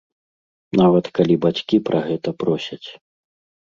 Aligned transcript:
Нават 0.81 1.05
калі 1.21 1.35
бацькі 1.45 1.83
пра 1.91 1.99
гэта 2.09 2.29
просяць. 2.45 2.85